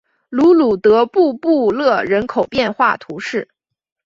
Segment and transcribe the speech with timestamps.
[0.29, 3.47] 卢鲁德布布勒人口变化图示